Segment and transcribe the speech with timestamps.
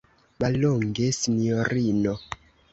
[0.43, 2.19] Mallonge, sinjorino.